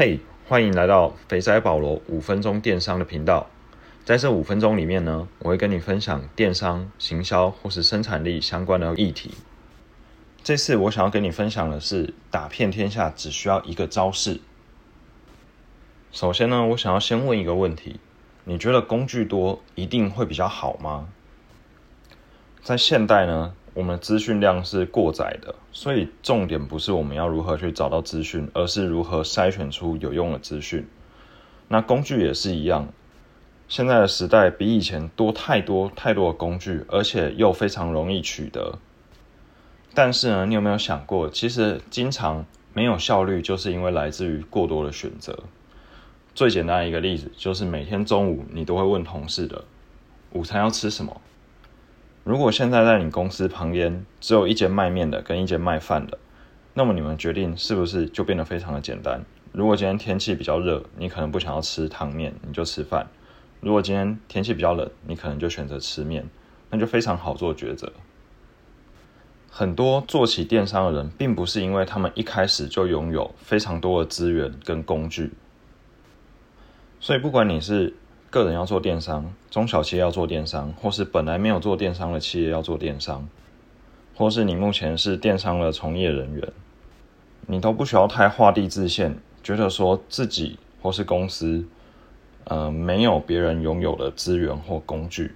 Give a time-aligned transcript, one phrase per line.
[0.00, 3.48] 嘿，欢迎来到肥仔保罗五分钟电商的频道。
[4.04, 9.32] 在这五分钟里面呢，我会跟你分享电商、行销或是生产力相关的议题。
[10.44, 14.40] 这次我想要跟你分享的是，打遍天下只需要一个招式。
[16.12, 17.98] 首先呢，我想要先问一个问题：
[18.44, 21.08] 你觉得工具多一定会比较好吗？
[22.62, 23.56] 在现代呢？
[23.74, 30.86] 我们资讯量是过载的，所以重点不是我们要如何去找到资讯，而是如何筛选出有用的资讯。
[31.68, 32.88] 那工具也是一样，
[33.68, 38.78] 现在的时代比以前多太多太多的工具，而且又非常容易取得。
[39.94, 45.38] 但是呢，你有没有想过，其实经常没有效率，就是因为来自于过多的选择。
[46.34, 49.64] 最简单的一个例子，就是每天中午你都会问同事的，
[50.32, 51.20] 午餐要吃什么？
[52.28, 56.18] 如果现在在你公司旁边只有一间卖面的跟一间卖饭的，
[56.74, 59.24] 那么你们决定是不是就变得非常的简单？
[59.50, 63.06] 如果今天天气比较热，你可能不想要吃汤面，你就吃饭；
[63.62, 66.28] 如果今天天气比较冷，你可能就选择吃面，
[66.68, 67.90] 那就非常好做抉择。
[69.48, 75.32] 很多做起电商的人，并不是因为他们一开始就拥有非常多的资源跟工具，
[77.00, 77.94] 所以不管你是。
[78.30, 83.26] 个人要做电商，中小企业要做电商，或是本来没有做电商的企业要做电商，
[84.14, 86.52] 或是你目前是电商的从业人员，
[87.46, 91.64] 你都不需要太画地自限，觉得说自己或是公司，
[92.44, 95.32] 呃，没有别人拥有的资源或工具，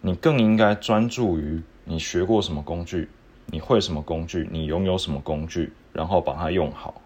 [0.00, 3.10] 你更应该专注于你学过什么工具，
[3.44, 7.02] 你会什么工具，你拥有什么工具，然后把它用好。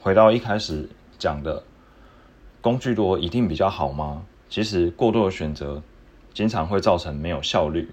[0.00, 1.62] 回到一开始讲的。
[2.60, 4.22] 工具多一定比较好吗？
[4.48, 5.82] 其实过多的选择
[6.34, 7.88] 经常会造成没有效率，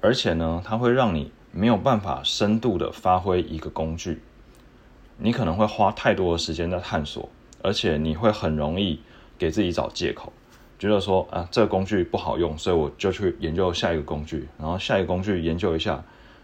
[0.00, 4.20] 而且呢，它会让你没有办法深度的发挥一个工具。
[5.18, 7.28] 你可能会花太多的时间在探索，
[7.62, 9.00] 而且你会很容易
[9.38, 10.32] 给自己找借口，
[10.78, 16.02] 觉得说啊，这个工具不好用，所以我就去研究下一个工具，然后下一个工具研究一下，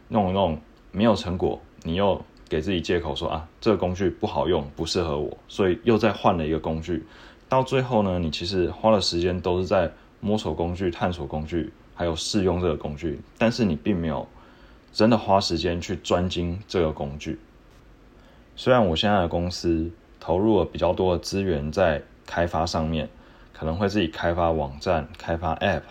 [0.08, 0.60] 弄一弄
[0.92, 7.04] 没有成果，你又给自己借口说啊，这个工具不好用，不适合我，所以又再换了一个工具。
[7.48, 14.26] 到最后呢，你其实花的时间都是在摸索工具、探索工具，还有试用这个工具，但是你并没有
[14.92, 17.38] 真的花时间去专精这个工具。
[18.56, 23.08] 虽然我现在的公司投入了比较多的资源在开发上面，
[23.52, 25.82] 可能会自己开发网站、开发 App、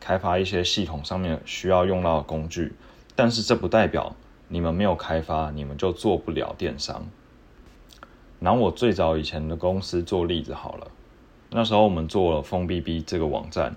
[0.00, 2.72] 开发一些系统上面需要用到的工具，
[3.16, 4.14] 但是这不代表
[4.48, 7.06] 你们没有开发，你们就做不了电商。
[8.40, 10.88] 拿我最早以前的公司做例子好了，
[11.50, 13.74] 那时候我们做了风 B B 这个网站，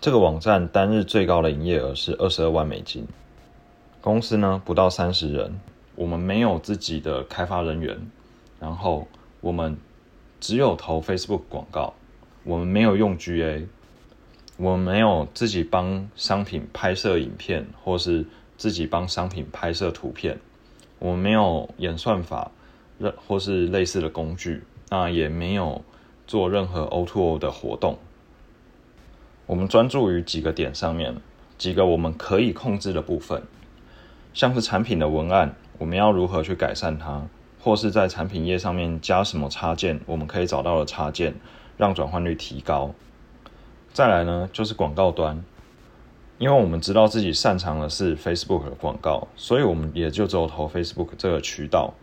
[0.00, 3.06] 这个网站单日最高的营业额是二十二万美金，
[4.00, 5.60] 公司呢不到三十人，
[5.94, 8.10] 我们没有自己的开发人员，
[8.58, 9.06] 然后
[9.40, 9.76] 我们
[10.40, 11.94] 只有投 Facebook 广告，
[12.42, 13.68] 我们没有用 G A，
[14.56, 18.24] 我们没有自己帮商品拍摄影片，或是
[18.56, 20.38] 自己帮商品拍摄图片，
[20.98, 22.50] 我们没有演算法。
[22.98, 25.84] 任或是类似的工具，那也没有
[26.26, 27.98] 做任何 O2O 的活动。
[29.44, 31.14] 我们专注于几个点上面，
[31.58, 33.42] 几个我们可以控制的部分，
[34.32, 37.26] 像是产品的文案，我们要如何去改善它，
[37.60, 41.34] 或是在产品页上面加什么插件，我们可以找到的插件，
[41.76, 42.94] 让转换率提高。
[43.92, 45.44] 再来呢，就是广告端，
[46.38, 51.94] 因为我们知道自己擅长的是 Facebook 的广告，所以我们也就只有投 Facebook 这个渠道。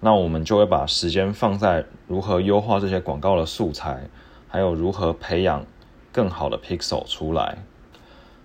[0.00, 4.08] 那我们就会把时间放在如何优化这些广告的素材，
[4.46, 5.66] 还有如何培养
[6.12, 7.58] 更好的 pixel 出来。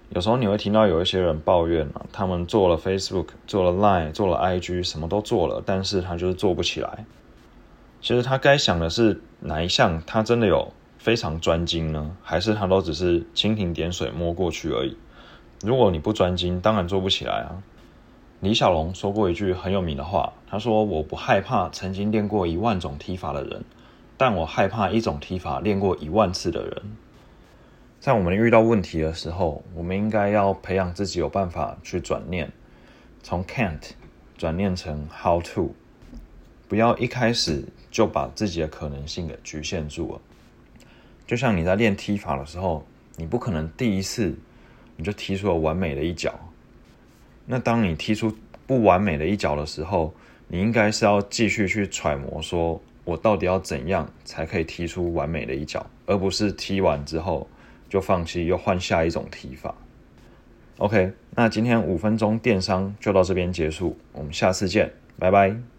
[0.10, 7.06] 有时候你会听到有一些人抱怨啊，他们做了 Facebook，做了 Line，做了 IG，什么都做了，但是他就是做不起来。
[8.02, 10.74] 其实他该想的是哪一项他真的有
[11.04, 12.16] 非常专精呢？
[12.24, 14.96] 还是他都只是蜻蜓点水摸过去而已？
[15.62, 17.62] 如果你不专精，当然做不起来啊。
[18.40, 23.66] 李小龙说过一句很有名的话，他说：“我不害怕曾经练过一万种踢法的人，
[24.16, 26.96] 但我害怕一种踢法练过一万次的人。”
[28.00, 32.50] 在我们遇到问题的时候，我们应该要培养自己有办法去转念，
[33.22, 33.92] 从 can't
[34.38, 35.76] 转念成 how to，
[36.70, 40.22] 不要一开始就把自己的可能性给局限住了。
[41.26, 42.86] 就像你在练踢法的时候，
[43.16, 44.36] 你不可能第一次
[44.96, 46.34] 你就踢出了完美的一脚。
[47.46, 48.36] 那当你踢出
[48.66, 50.14] 不完美的一脚的时候，
[50.48, 57.48] 你应该是要继续去揣摩，说我到底要怎样才可以踢出完美的一脚，而不是踢完之后
[57.90, 59.76] 就放弃，又换下一种踢法。
[60.78, 65.73] OK，那今天五分钟电商就到这边结束，我们下次见，拜拜。